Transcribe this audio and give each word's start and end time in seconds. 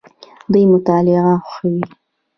دوی 0.51 0.63
مطالعه 0.73 1.19
خوښوي. 1.47 1.83